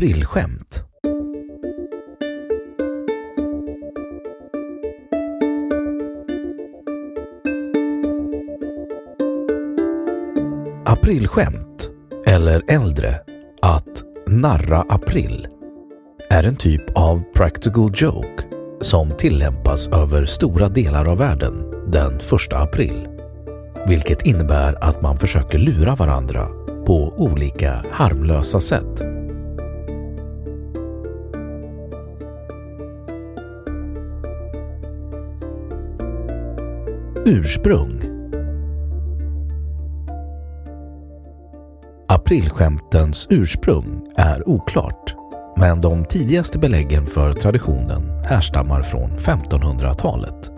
Aprilskämt. 0.00 0.82
Aprilskämt, 10.84 11.90
eller 12.26 12.62
äldre, 12.68 13.20
att 13.62 14.02
narra 14.26 14.80
april, 14.88 15.48
är 16.30 16.44
en 16.44 16.56
typ 16.56 16.82
av 16.94 17.22
practical 17.34 17.90
joke 17.94 18.44
som 18.80 19.10
tillämpas 19.10 19.88
över 19.88 20.26
stora 20.26 20.68
delar 20.68 21.10
av 21.10 21.18
världen 21.18 21.70
den 21.90 22.16
1 22.16 22.22
april. 22.52 23.08
Vilket 23.86 24.26
innebär 24.26 24.84
att 24.84 25.02
man 25.02 25.18
försöker 25.18 25.58
lura 25.58 25.94
varandra 25.94 26.48
på 26.86 27.14
olika 27.16 27.84
harmlösa 27.90 28.60
sätt. 28.60 29.09
Ursprung 37.26 38.02
Aprilskämtens 42.08 43.26
ursprung 43.30 44.06
är 44.16 44.48
oklart, 44.48 45.14
men 45.56 45.80
de 45.80 46.04
tidigaste 46.04 46.58
beläggen 46.58 47.06
för 47.06 47.32
traditionen 47.32 48.22
härstammar 48.24 48.82
från 48.82 49.10
1500-talet. 49.10 50.50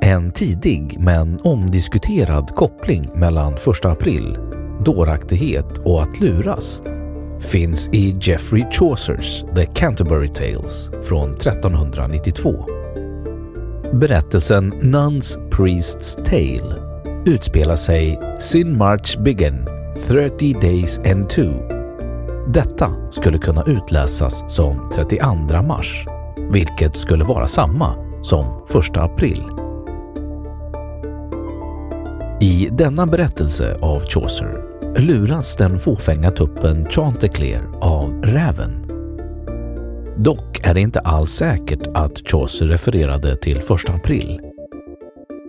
En 0.00 0.30
tidig 0.30 0.96
men 0.98 1.40
omdiskuterad 1.40 2.54
koppling 2.54 3.10
mellan 3.14 3.54
1 3.54 3.84
april, 3.84 4.38
dåraktighet 4.84 5.78
och 5.84 6.02
att 6.02 6.20
luras 6.20 6.82
finns 7.40 7.88
i 7.88 8.18
Geoffrey 8.20 8.64
Chaucers 8.70 9.44
The 9.54 9.66
Canterbury 9.66 10.28
Tales 10.28 10.90
från 11.02 11.30
1392. 11.30 12.75
Berättelsen 13.92 14.68
Nuns 14.68 15.38
Priest's 15.50 16.24
Tale 16.24 16.74
utspelar 17.26 17.76
sig 17.76 18.20
Sin 18.40 18.76
March 18.76 19.18
Begin 19.18 19.66
30 20.08 20.52
Days 20.52 20.98
and 20.98 21.30
Two. 21.30 21.52
Detta 22.48 22.90
skulle 23.10 23.38
kunna 23.38 23.64
utläsas 23.66 24.54
som 24.54 24.90
32 24.94 25.62
mars, 25.62 26.06
vilket 26.52 26.96
skulle 26.96 27.24
vara 27.24 27.48
samma 27.48 27.94
som 28.22 28.44
1 28.90 28.96
april. 28.96 29.42
I 32.40 32.68
denna 32.72 33.06
berättelse 33.06 33.78
av 33.80 34.00
Chaucer 34.00 34.62
luras 34.98 35.56
den 35.56 35.78
fåfänga 35.78 36.30
tuppen 36.30 36.86
Chanticleer 36.90 37.68
av 37.80 38.22
räven. 38.22 38.85
Dock 40.16 40.60
är 40.66 40.74
det 40.74 40.80
inte 40.80 41.00
alls 41.00 41.30
säkert 41.30 41.86
att 41.94 42.30
Chaucer 42.30 42.66
refererade 42.66 43.36
till 43.36 43.58
1 43.58 43.64
april. 43.88 44.40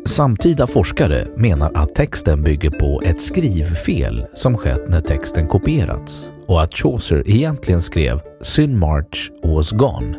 Samtida 0.06 0.68
forskare 0.68 1.28
menar 1.36 1.72
att 1.76 1.96
texten 1.96 2.44
bygger 2.44 2.70
på 2.70 3.02
ett 3.06 3.22
skrivfel 3.22 4.26
som 4.34 4.58
skett 4.58 4.90
när 4.90 5.02
texten 5.02 5.48
kopierats 5.48 6.32
och 6.48 6.62
att 6.62 6.74
Chaucer 6.74 7.24
egentligen 7.30 7.82
skrev 7.82 8.22
“Syn 8.42 8.80
March 8.80 9.32
was 9.44 9.72
gone”. 9.72 10.18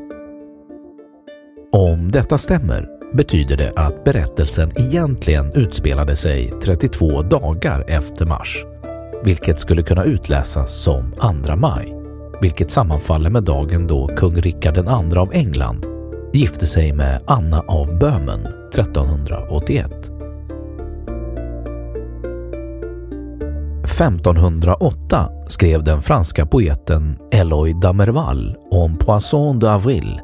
Om 1.73 2.11
detta 2.11 2.39
stämmer 2.39 2.89
betyder 3.13 3.57
det 3.57 3.73
att 3.77 4.05
berättelsen 4.05 4.73
egentligen 4.77 5.53
utspelade 5.53 6.17
sig 6.17 6.53
32 6.63 7.23
dagar 7.23 7.85
efter 7.89 8.27
mars, 8.27 8.65
vilket 9.25 9.61
skulle 9.61 9.83
kunna 9.83 10.05
utläsas 10.05 10.83
som 10.83 11.13
2 11.47 11.57
maj, 11.57 11.98
vilket 12.41 12.71
sammanfaller 12.71 13.31
med 13.31 13.45
dagen 13.45 13.87
då 13.87 14.07
kung 14.07 14.35
Rikard 14.35 14.77
II 14.77 15.19
av 15.19 15.33
England 15.33 15.87
gifte 16.33 16.67
sig 16.67 16.93
med 16.93 17.23
Anna 17.27 17.61
av 17.61 17.99
Böhmen 17.99 18.47
1381. 18.75 20.19
1508 24.01 25.29
skrev 25.49 25.85
den 25.85 26.03
franska 26.03 26.47
poeten 26.47 27.19
Eloy 27.33 27.73
Damerval 27.73 28.57
om 28.71 28.99
Poisson 28.99 29.61
d'avril, 29.61 30.21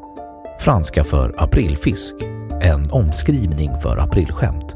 franska 0.59 1.03
för 1.03 1.35
aprilfisk, 1.37 2.15
en 2.61 2.91
omskrivning 2.91 3.75
för 3.77 3.97
aprilskämt, 3.97 4.75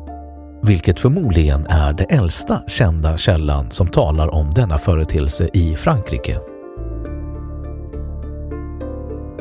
vilket 0.64 1.00
förmodligen 1.00 1.66
är 1.66 1.94
den 1.94 2.08
äldsta 2.10 2.62
kända 2.68 3.18
källan 3.18 3.72
som 3.72 3.88
talar 3.88 4.34
om 4.34 4.54
denna 4.54 4.78
företeelse 4.78 5.50
i 5.54 5.76
Frankrike. 5.76 6.49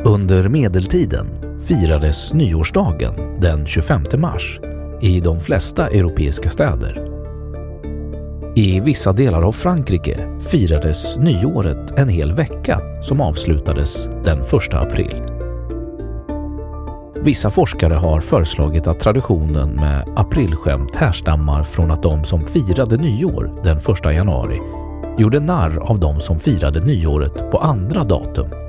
Under 0.09 0.49
medeltiden 0.49 1.27
firades 1.63 2.33
nyårsdagen 2.33 3.41
den 3.41 3.67
25 3.67 4.03
mars 4.19 4.61
i 5.03 5.21
de 5.21 5.41
flesta 5.41 5.89
europeiska 5.89 6.51
städer. 6.51 7.09
I 8.57 8.81
vissa 8.81 9.13
delar 9.13 9.43
av 9.43 9.53
Frankrike 9.53 10.19
firades 10.41 11.17
nyåret 11.17 11.99
en 11.99 12.09
hel 12.09 12.33
vecka 12.33 12.81
som 13.03 13.21
avslutades 13.21 14.09
den 14.25 14.41
1 14.41 14.51
april. 14.73 15.23
Vissa 17.23 17.51
forskare 17.51 17.95
har 17.95 18.21
föreslagit 18.21 18.87
att 18.87 19.01
traditionen 19.01 19.75
med 19.75 20.05
aprilskämt 20.17 20.97
härstammar 20.97 21.63
från 21.63 21.91
att 21.91 22.03
de 22.03 22.25
som 22.25 22.41
firade 22.41 22.97
nyår 22.97 23.61
den 23.65 23.77
1 23.77 24.15
januari 24.15 24.61
gjorde 25.19 25.41
narr 25.41 25.79
av 25.79 26.01
de 26.01 26.21
som 26.21 26.39
firade 26.39 26.81
nyåret 26.81 27.51
på 27.51 27.59
andra 27.59 28.05
datum. 28.05 28.68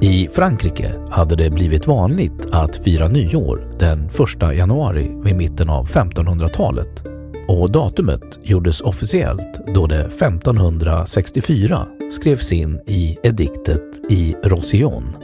I 0.00 0.28
Frankrike 0.32 0.92
hade 1.10 1.36
det 1.36 1.50
blivit 1.50 1.86
vanligt 1.86 2.46
att 2.52 2.76
fira 2.76 3.08
nyår 3.08 3.60
den 3.78 4.06
1 4.06 4.56
januari 4.56 5.10
vid 5.24 5.36
mitten 5.36 5.70
av 5.70 5.88
1500-talet 5.88 7.04
och 7.48 7.70
datumet 7.70 8.38
gjordes 8.42 8.80
officiellt 8.80 9.66
då 9.74 9.86
det 9.86 10.00
1564 10.00 11.86
skrevs 12.12 12.52
in 12.52 12.80
i 12.86 13.18
ediktet 13.22 13.82
i 14.10 14.36
Roussillon. 14.44 15.16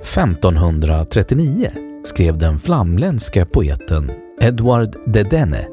1539 0.00 1.70
skrev 2.04 2.38
den 2.38 2.58
flamländska 2.58 3.46
poeten 3.46 4.10
Edward 4.40 4.96
de 5.06 5.22
Dene 5.22 5.66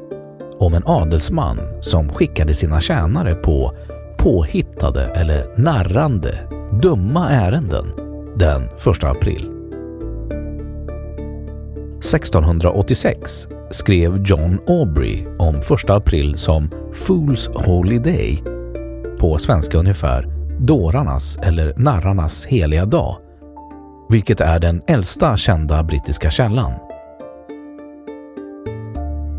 om 0.58 0.74
en 0.74 0.82
adelsman 0.86 1.58
som 1.80 2.12
skickade 2.12 2.54
sina 2.54 2.80
tjänare 2.80 3.34
på 3.34 3.72
påhittade 4.18 5.06
eller 5.06 5.58
narrande, 5.58 6.38
dumma 6.72 7.30
ärenden 7.30 7.86
den 8.36 8.62
1 8.62 9.04
april. 9.04 9.50
1686 11.98 13.48
skrev 13.70 14.22
John 14.22 14.58
Aubrey 14.66 15.26
om 15.38 15.54
1 15.54 15.90
april 15.90 16.38
som 16.38 16.70
Fools 16.94 17.50
Holy 17.54 17.98
Day, 17.98 18.42
på 19.18 19.38
svenska 19.38 19.78
ungefär 19.78 20.26
dårarnas 20.60 21.38
eller 21.42 21.74
narrarnas 21.76 22.46
heliga 22.46 22.84
dag, 22.84 23.16
vilket 24.08 24.40
är 24.40 24.58
den 24.58 24.82
äldsta 24.86 25.36
kända 25.36 25.82
brittiska 25.82 26.30
källan. 26.30 26.72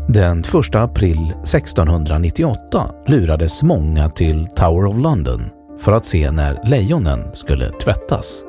Den 0.08 0.40
1 0.40 0.74
april 0.74 1.32
1698 1.42 2.90
lurades 3.06 3.62
många 3.62 4.08
till 4.08 4.46
Tower 4.46 4.86
of 4.86 4.98
London 4.98 5.50
för 5.82 5.92
att 5.92 6.04
se 6.04 6.30
när 6.30 6.60
lejonen 6.64 7.20
skulle 7.34 7.70
tvättas. 7.70 8.44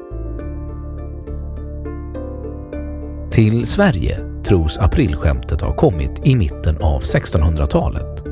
Till 3.32 3.68
Sverige 3.68 4.20
tros 4.44 4.78
aprilskämtet 4.78 5.62
ha 5.62 5.76
kommit 5.76 6.12
i 6.24 6.36
mitten 6.36 6.78
av 6.78 7.02
1600-talet. 7.02 8.24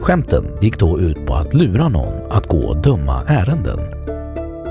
Skämten 0.00 0.58
gick 0.62 0.78
då 0.78 1.00
ut 1.00 1.26
på 1.26 1.34
att 1.34 1.54
lura 1.54 1.88
någon 1.88 2.30
att 2.30 2.46
gå 2.46 2.74
dumma 2.74 3.22
ärenden. 3.26 3.80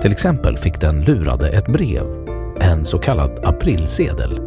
Till 0.01 0.11
exempel 0.11 0.57
fick 0.57 0.81
den 0.81 1.03
lurade 1.03 1.49
ett 1.49 1.67
brev, 1.67 2.05
en 2.59 2.85
så 2.85 2.99
kallad 2.99 3.45
aprilsedel. 3.45 4.41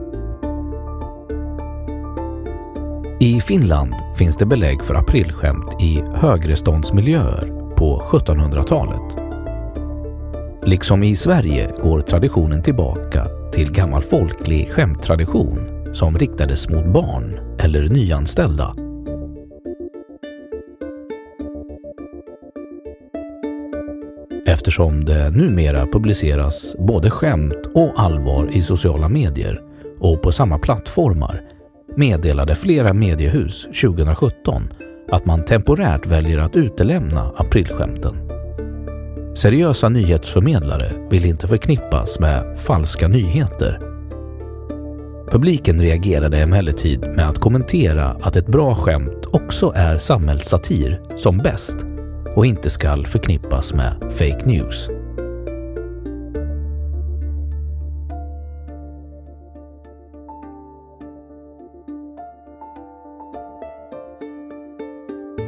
I 3.20 3.40
Finland 3.40 3.94
finns 4.16 4.36
det 4.36 4.46
belägg 4.46 4.84
för 4.84 4.94
aprilskämt 4.94 5.82
i 5.82 6.02
högreståndsmiljöer 6.14 7.51
på 7.82 8.02
1700-talet. 8.10 9.16
Liksom 10.66 11.02
i 11.02 11.16
Sverige 11.16 11.70
går 11.82 12.00
traditionen 12.00 12.62
tillbaka 12.62 13.26
till 13.52 13.72
gammal 13.72 14.02
folklig 14.02 14.70
skämttradition 14.70 15.58
som 15.94 16.18
riktades 16.18 16.68
mot 16.68 16.86
barn 16.86 17.38
eller 17.58 17.88
nyanställda. 17.88 18.74
Eftersom 24.46 25.04
det 25.04 25.30
numera 25.30 25.86
publiceras 25.86 26.76
både 26.78 27.10
skämt 27.10 27.66
och 27.74 27.94
allvar 27.96 28.48
i 28.52 28.62
sociala 28.62 29.08
medier 29.08 29.60
och 29.98 30.22
på 30.22 30.32
samma 30.32 30.58
plattformar 30.58 31.42
meddelade 31.96 32.54
flera 32.54 32.92
mediehus 32.92 33.62
2017 33.62 34.68
att 35.12 35.24
man 35.24 35.44
temporärt 35.44 36.06
väljer 36.06 36.38
att 36.38 36.56
utelämna 36.56 37.32
aprilskämten. 37.36 38.16
Seriösa 39.34 39.88
nyhetsförmedlare 39.88 40.92
vill 41.10 41.26
inte 41.26 41.48
förknippas 41.48 42.20
med 42.20 42.60
falska 42.60 43.08
nyheter. 43.08 43.80
Publiken 45.30 45.80
reagerade 45.80 46.38
emellertid 46.42 47.00
med 47.00 47.28
att 47.28 47.38
kommentera 47.38 48.08
att 48.08 48.36
ett 48.36 48.46
bra 48.46 48.74
skämt 48.74 49.26
också 49.26 49.72
är 49.76 49.98
samhällssatir 49.98 51.00
som 51.16 51.38
bäst 51.38 51.76
och 52.36 52.46
inte 52.46 52.70
skall 52.70 53.06
förknippas 53.06 53.74
med 53.74 53.92
fake 54.10 54.42
news. 54.44 54.88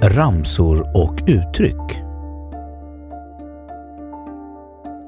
Ramsor 0.08 0.90
och 0.94 1.22
uttryck 1.26 2.02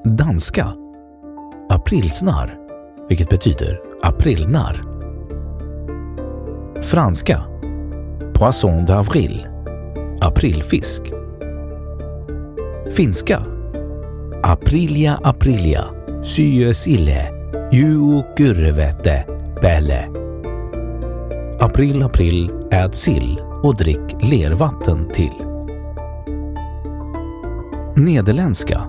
Danska 0.04 0.66
Aprilsnarr, 1.68 2.58
vilket 3.08 3.30
betyder 3.30 3.80
aprilnarr. 4.02 4.82
Franska 6.82 7.40
Poisson 8.34 8.84
d'avril 8.84 9.46
Aprilfisk. 10.20 11.02
Finska 12.92 13.42
Aprilia 14.42 15.20
aprilia 15.24 15.84
Syösille 16.24 17.32
Juukurvete 17.72 19.24
pelle. 19.60 20.08
April 21.60 22.02
april 22.02 22.50
ät 22.70 22.96
sill 22.96 23.45
och 23.62 23.76
drick 23.76 24.16
lervatten 24.22 25.08
till. 25.08 25.32
Nederländska 27.96 28.80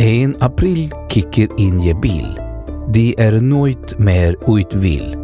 En 0.00 0.36
april 0.40 0.92
kicker 1.10 1.60
in 1.60 1.80
je 1.80 1.94
bil. 1.94 2.38
De 2.88 3.14
är 3.18 3.40
nooit 3.40 3.98
mer 3.98 4.36
ut 4.58 4.74
vill. 4.74 5.16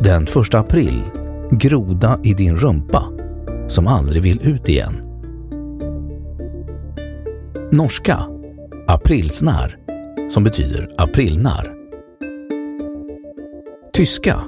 Den 0.00 0.26
första 0.26 0.58
april 0.58 1.02
groda 1.50 2.18
i 2.22 2.34
din 2.34 2.56
rumpa 2.56 3.04
som 3.68 3.86
aldrig 3.86 4.22
vill 4.22 4.40
ut 4.42 4.68
igen. 4.68 5.02
Norska 7.72 8.18
aprilsnar, 8.86 9.76
som 10.30 10.44
betyder 10.44 10.90
aprilnar. 10.96 11.72
Tyska 13.92 14.40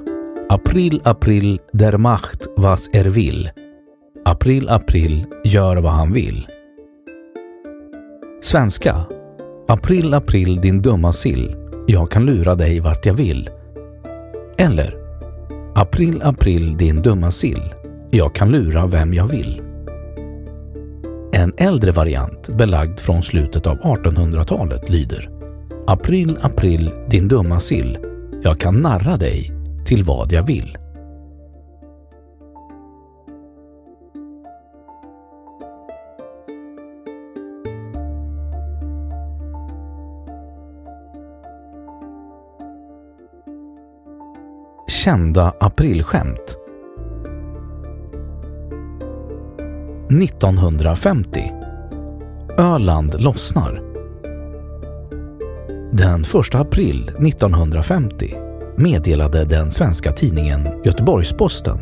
April, 0.51 1.01
april, 1.03 1.59
der 1.73 1.97
Macht 1.97 2.47
was 2.57 2.89
er 2.93 3.03
will. 3.03 3.49
April, 4.25 4.69
april, 4.69 5.25
gör 5.43 5.77
vad 5.77 5.91
han 5.91 6.13
vill. 6.13 6.47
Svenska. 8.41 9.05
April, 9.67 10.13
april, 10.13 10.61
din 10.61 10.81
dumma 10.81 11.13
sill. 11.13 11.55
Jag 11.87 12.11
kan 12.11 12.25
lura 12.25 12.55
dig 12.55 12.79
vart 12.79 13.05
jag 13.05 13.13
vill. 13.13 13.49
Eller 14.57 14.95
April, 15.75 16.21
april, 16.23 16.77
din 16.77 17.01
dumma 17.01 17.31
sill. 17.31 17.73
Jag 18.11 18.35
kan 18.35 18.49
lura 18.49 18.87
vem 18.87 19.13
jag 19.13 19.27
vill. 19.27 19.61
En 21.31 21.53
äldre 21.57 21.91
variant 21.91 22.49
belagd 22.57 22.99
från 22.99 23.23
slutet 23.23 23.67
av 23.67 23.77
1800-talet 23.77 24.89
lyder 24.89 25.29
April, 25.87 26.37
april, 26.41 26.91
din 27.09 27.27
dumma 27.27 27.59
sill. 27.59 27.97
Jag 28.43 28.59
kan 28.59 28.75
narra 28.75 29.17
dig 29.17 29.58
till 29.89 30.03
vad 30.03 30.31
jag 30.31 30.43
vill. 30.43 30.77
Kända 44.87 45.53
aprilskämt. 45.59 46.57
1950 50.23 51.51
Öland 52.57 53.21
lossnar. 53.21 53.81
Den 55.91 56.21
1 56.21 56.55
april 56.55 57.09
1950 57.09 58.48
meddelade 58.79 59.45
den 59.45 59.71
svenska 59.71 60.11
tidningen 60.11 60.67
Göteborgs-Posten 60.85 61.79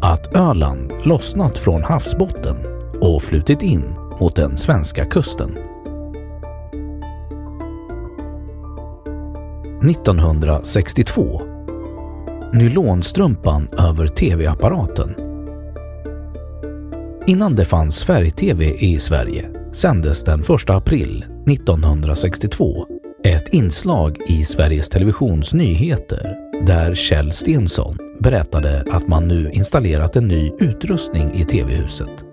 att 0.00 0.36
Öland 0.36 0.92
lossnat 1.04 1.58
från 1.58 1.82
havsbotten 1.82 2.56
och 3.00 3.22
flutit 3.22 3.62
in 3.62 3.94
mot 4.20 4.36
den 4.36 4.56
svenska 4.56 5.04
kusten. 5.04 5.50
1962 9.90 11.42
Nylonstrumpan 12.52 13.68
över 13.78 14.06
tv-apparaten. 14.06 15.14
Innan 17.26 17.54
det 17.54 17.64
fanns 17.64 18.04
färg-tv 18.04 18.74
i 18.74 18.98
Sverige 18.98 19.50
sändes 19.72 20.24
den 20.24 20.40
1 20.40 20.70
april 20.70 21.24
1962 21.46 22.91
ett 23.24 23.48
inslag 23.48 24.18
i 24.28 24.44
Sveriges 24.44 24.88
Televisions 24.88 25.54
nyheter 25.54 26.36
där 26.66 26.94
Kjell 26.94 27.32
Stensson 27.32 27.96
berättade 28.20 28.84
att 28.90 29.08
man 29.08 29.28
nu 29.28 29.50
installerat 29.50 30.16
en 30.16 30.28
ny 30.28 30.52
utrustning 30.60 31.34
i 31.34 31.44
tv-huset. 31.44 32.24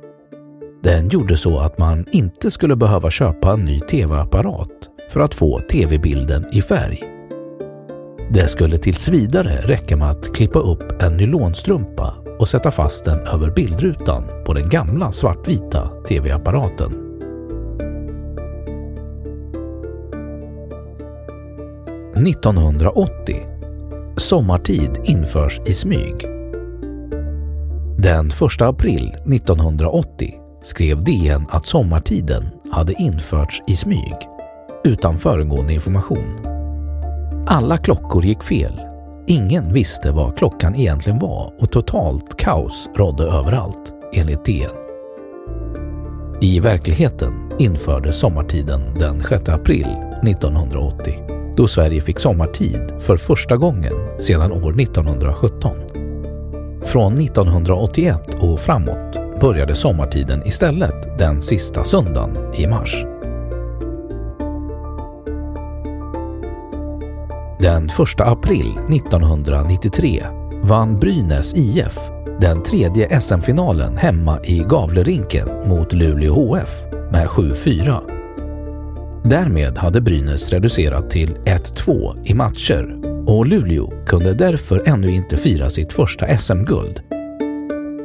Den 0.84 1.08
gjorde 1.08 1.38
så 1.38 1.60
att 1.60 1.78
man 1.78 2.06
inte 2.12 2.52
skulle 2.52 2.76
behöva 2.76 3.12
köpa 3.12 3.54
en 3.54 3.66
ny 3.66 3.80
tv-apparat 3.80 4.90
för 5.10 5.20
att 5.20 5.36
få 5.36 5.60
tv-bilden 5.60 6.46
i 6.52 6.62
färg. 6.62 7.04
Det 8.32 8.48
skulle 8.48 8.78
tills 8.78 9.10
vidare 9.10 9.62
räcka 9.62 9.98
med 9.98 10.10
att 10.10 10.36
klippa 10.36 10.60
upp 10.60 11.02
en 11.02 11.18
nylonstrumpa 11.18 12.14
och 12.40 12.48
sätta 12.48 12.72
fast 12.72 13.06
den 13.06 13.20
över 13.20 13.52
bildrutan 13.52 14.24
på 14.46 14.54
den 14.54 14.70
gamla 14.70 15.12
svartvita 15.12 15.90
tv-apparaten. 16.08 17.09
–1980. 22.28 23.36
Sommartid 24.18 24.92
införs 25.04 25.62
i 25.66 25.74
smyg. 25.74 26.16
Den 27.98 28.28
1 28.28 28.62
april 28.62 29.16
1980 29.34 30.34
skrev 30.64 31.04
DN 31.04 31.46
att 31.50 31.66
sommartiden 31.66 32.46
hade 32.72 32.94
införts 32.94 33.64
i 33.68 33.76
smyg 33.76 34.16
utan 34.84 35.18
föregående 35.18 35.74
information. 35.74 36.46
Alla 37.48 37.78
klockor 37.78 38.26
gick 38.26 38.44
fel. 38.44 38.82
Ingen 39.28 39.74
visste 39.74 40.12
vad 40.12 40.38
klockan 40.38 40.76
egentligen 40.76 41.20
var 41.20 41.54
och 41.60 41.72
totalt 41.72 42.38
kaos 42.38 42.90
rådde 42.96 43.24
överallt, 43.24 43.94
enligt 44.14 44.46
DN. 44.46 44.72
I 46.42 46.60
verkligheten 46.60 47.52
infördes 47.60 48.20
sommartiden 48.20 48.82
den 49.00 49.24
6 49.24 49.50
april 49.50 49.88
1980 50.24 51.39
då 51.60 51.68
Sverige 51.68 52.02
fick 52.02 52.20
sommartid 52.20 52.82
för 53.00 53.18
första 53.18 53.58
gången 53.58 53.94
sedan 54.22 54.52
år 54.52 54.82
1917. 54.82 55.72
Från 56.84 57.18
1981 57.18 58.18
och 58.42 58.60
framåt 58.60 59.42
började 59.42 59.76
sommartiden 59.76 60.48
istället 60.48 61.18
den 61.18 61.42
sista 61.42 61.84
söndagen 61.84 62.54
i 62.54 62.68
mars. 62.68 62.96
Den 67.60 67.86
1 67.86 67.92
april 68.20 68.80
1993 68.90 70.26
vann 70.64 71.00
Brynäs 71.00 71.54
IF 71.56 71.98
den 72.42 72.64
tredje 72.64 73.22
SM-finalen 73.22 73.98
hemma 73.98 74.40
i 74.44 74.60
Gavlerinken 74.60 75.70
mot 75.70 75.94
Luleå 75.94 76.34
HF 76.34 76.86
med 77.12 77.28
7-4. 77.28 78.19
Därmed 79.24 79.78
hade 79.78 80.02
Brynäs 80.02 80.50
reducerat 80.50 81.10
till 81.10 81.30
1-2 81.30 82.28
i 82.28 82.34
matcher 82.34 82.96
och 83.28 83.46
Luleå 83.46 83.92
kunde 84.06 84.34
därför 84.34 84.84
ännu 84.86 85.12
inte 85.12 85.38
fira 85.38 85.70
sitt 85.70 85.94
första 85.94 86.38
SM-guld. 86.38 87.02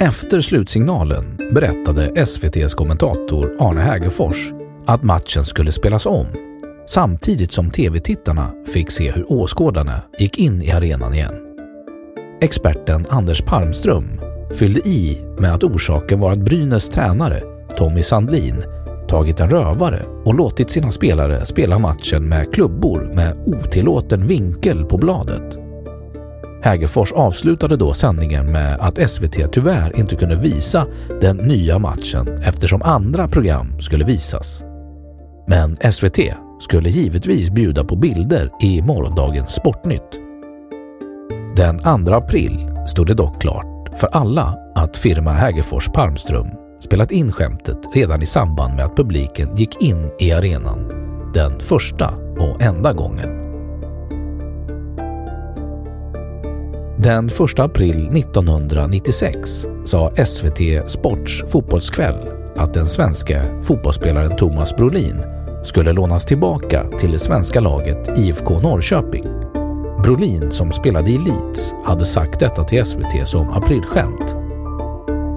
Efter 0.01 0.41
slutsignalen 0.41 1.39
berättade 1.53 2.13
SVTs 2.17 2.75
kommentator 2.75 3.57
Arne 3.59 3.81
Hägerfors 3.81 4.53
att 4.87 5.03
matchen 5.03 5.45
skulle 5.45 5.73
spelas 5.73 6.07
om 6.07 6.27
samtidigt 6.87 7.53
som 7.53 7.71
tv-tittarna 7.71 8.51
fick 8.67 8.91
se 8.91 9.11
hur 9.11 9.33
åskådarna 9.33 10.03
gick 10.19 10.39
in 10.39 10.63
i 10.63 10.71
arenan 10.71 11.15
igen. 11.15 11.35
Experten 12.41 13.07
Anders 13.11 13.43
Palmström 13.43 14.21
fyllde 14.55 14.81
i 14.81 15.19
med 15.39 15.55
att 15.55 15.65
orsaken 15.65 16.21
var 16.21 16.33
att 16.33 16.39
Brynäs 16.39 16.89
tränare 16.89 17.43
Tommy 17.79 18.03
Sandlin 18.03 18.65
tagit 19.09 19.41
en 19.41 19.51
rövare 19.51 20.03
och 20.25 20.35
låtit 20.35 20.71
sina 20.71 20.91
spelare 20.91 21.47
spela 21.47 21.79
matchen 21.79 22.29
med 22.29 22.55
klubbor 22.55 23.11
med 23.15 23.37
otillåten 23.47 24.27
vinkel 24.27 24.85
på 24.85 24.97
bladet. 24.97 25.59
Hägerfors 26.63 27.13
avslutade 27.13 27.77
då 27.77 27.95
sändningen 27.95 28.53
med 28.53 28.81
att 28.81 29.11
SVT 29.11 29.53
tyvärr 29.53 29.99
inte 29.99 30.17
kunde 30.17 30.37
visa 30.37 30.87
den 31.21 31.37
nya 31.37 31.79
matchen 31.79 32.43
eftersom 32.43 32.83
andra 32.83 33.29
program 33.29 33.81
skulle 33.81 34.05
visas. 34.05 34.63
Men 35.47 35.77
SVT 35.93 36.19
skulle 36.61 36.89
givetvis 36.89 37.51
bjuda 37.51 37.85
på 37.85 37.97
bilder 37.97 38.51
i 38.61 38.83
morgondagens 38.83 39.53
Sportnytt. 39.53 40.21
Den 41.57 42.07
2 42.07 42.13
april 42.13 42.69
stod 42.89 43.07
det 43.07 43.15
dock 43.15 43.41
klart 43.41 43.99
för 43.99 44.07
alla 44.07 44.59
att 44.75 44.97
firma 44.97 45.33
Hägerfors 45.33 45.89
Palmström 45.89 46.64
spelat 46.85 47.13
in 47.13 47.33
skämtet 47.33 47.79
redan 47.95 48.23
i 48.23 48.27
samband 48.27 48.77
med 48.77 48.85
att 48.85 48.97
publiken 48.97 49.57
gick 49.57 49.83
in 49.83 50.11
i 50.19 50.33
arenan 50.33 50.89
den 51.35 51.61
första 51.61 52.15
och 52.39 52.63
enda 52.63 52.93
gången. 52.93 53.29
Den 56.99 57.27
1 57.27 57.59
april 57.59 58.09
1996 58.17 59.67
sa 59.85 60.13
SVT 60.27 60.91
Sports 60.91 61.45
fotbollskväll 61.49 62.29
att 62.57 62.75
den 62.75 62.87
svenska 62.87 63.63
fotbollsspelaren 63.63 64.37
Thomas 64.37 64.77
Brolin 64.77 65.25
skulle 65.65 65.93
lånas 65.93 66.27
tillbaka 66.27 66.89
till 67.01 67.13
det 67.13 67.19
svenska 67.19 67.61
laget 67.61 68.19
IFK 68.19 68.61
Norrköping. 68.61 69.25
Brolin, 70.03 70.53
som 70.53 70.73
spelade 70.73 71.11
i 71.11 71.19
Leeds, 71.19 71.75
hade 71.85 72.07
sagt 72.07 72.41
detta 72.41 72.65
till 72.65 72.87
SVT 72.87 73.29
som 73.29 73.51
aprilskämt. 73.51 74.34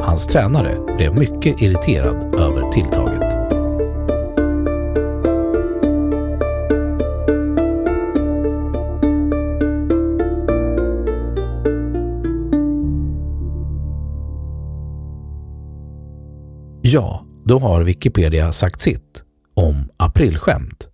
Hans 0.08 0.28
tränare 0.28 0.96
blev 0.98 1.16
mycket 1.16 1.62
irriterad 1.62 2.36
över 2.36 2.72
tilltaget. 2.72 3.34
Ja, 16.82 17.26
då 17.46 17.60
har 17.60 17.84
Wikipedia 17.84 18.52
sagt 18.52 18.82
sitt 18.82 19.24
om 19.54 19.90
aprilskämt. 19.98 20.88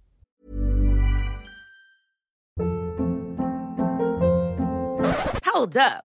Hold 5.53 5.75
up. 5.75 6.12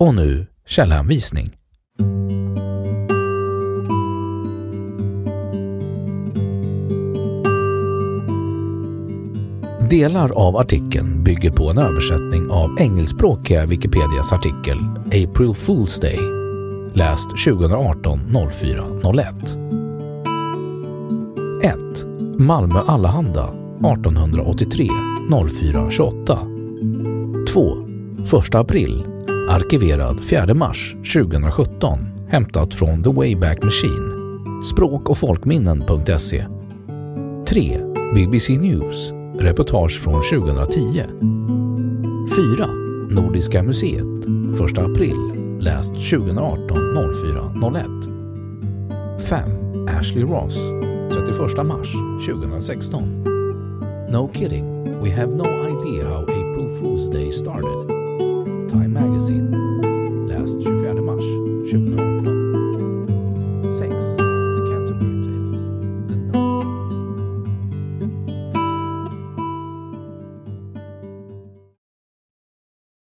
Och 0.00 0.14
nu 0.14 0.46
källhänvisning. 0.66 1.56
Delar 9.90 10.30
av 10.30 10.56
artikeln 10.56 11.24
bygger 11.24 11.50
på 11.50 11.70
en 11.70 11.78
översättning 11.78 12.50
av 12.50 12.76
engelskspråkiga 12.78 13.66
Wikipedias 13.66 14.32
artikel 14.32 14.78
April 15.06 15.52
Fool's 15.52 16.00
Day, 16.00 16.18
läst 16.94 17.30
2018 17.30 18.20
04 18.52 18.84
01. 19.14 19.26
1. 21.62 21.78
Malmö 22.38 22.80
Allehanda 22.86 23.44
1883 23.44 24.88
04 25.60 25.90
28 25.90 26.38
2. 27.52 27.76
1 28.38 28.54
april 28.54 29.19
Arkiverad 29.50 30.20
4 30.24 30.54
mars 30.54 30.96
2017 31.14 31.98
hämtat 32.28 32.74
från 32.74 33.02
The 33.02 33.12
Wayback 33.12 33.62
Machine 33.62 34.14
språk 34.64 35.08
och 35.08 35.18
folkminnen.se 35.18 36.46
3. 37.48 37.78
BBC 38.14 38.58
News 38.58 39.12
reportage 39.38 40.00
från 40.00 40.22
2010 40.22 41.04
4. 42.56 42.66
Nordiska 43.10 43.62
museet 43.62 44.06
1 44.70 44.78
april 44.78 45.16
läst 45.60 45.94
2018 45.94 46.78
04 47.60 47.84
01 49.18 49.22
5. 49.22 49.50
Ashley 49.88 50.24
Ross 50.24 50.56
31 51.10 51.66
mars 51.66 51.92
2016 52.26 53.24
No 54.10 54.30
kidding, 54.34 55.00
we 55.02 55.10
have 55.10 55.32
no 55.32 55.44
idea 55.44 56.04
how 56.04 56.22
April 56.22 56.68
Fool's 56.80 57.12
Day 57.12 57.32
started. 57.32 57.89
Time 58.70 58.88
Magazine. 58.88 59.50
Läst 60.28 60.60
24 60.62 61.02
mars 61.02 61.24
2018 61.70 62.09